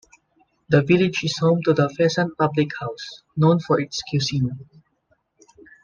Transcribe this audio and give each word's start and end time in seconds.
The 0.69 0.81
village 0.81 1.23
is 1.23 1.37
home 1.37 1.61
to 1.61 1.73
the 1.75 1.87
Pheasant 1.87 2.35
public 2.35 2.71
house, 2.79 3.21
known 3.37 3.59
for 3.59 3.79
its 3.79 4.01
cuisine. 4.09 4.67